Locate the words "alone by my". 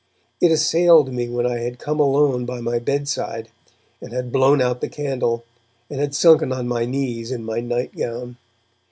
1.99-2.79